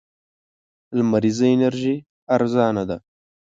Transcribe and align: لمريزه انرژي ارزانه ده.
لمريزه 0.97 1.47
انرژي 1.55 1.95
ارزانه 2.35 2.83
ده. 2.89 2.97